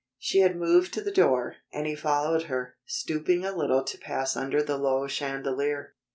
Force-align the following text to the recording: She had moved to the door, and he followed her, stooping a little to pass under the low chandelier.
She 0.17 0.39
had 0.39 0.55
moved 0.55 0.95
to 0.95 1.01
the 1.01 1.11
door, 1.11 1.57
and 1.71 1.85
he 1.85 1.93
followed 1.93 2.45
her, 2.45 2.75
stooping 2.87 3.45
a 3.45 3.55
little 3.55 3.83
to 3.83 3.97
pass 3.99 4.35
under 4.35 4.63
the 4.63 4.75
low 4.79 5.05
chandelier. 5.05 5.93